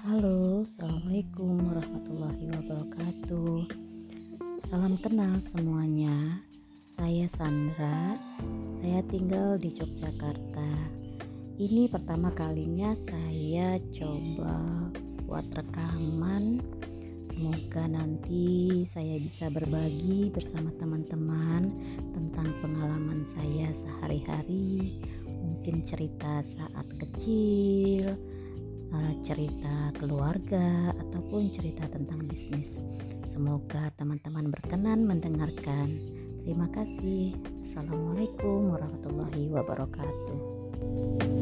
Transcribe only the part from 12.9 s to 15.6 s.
saya coba buat